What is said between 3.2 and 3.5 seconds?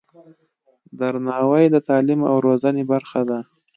ده.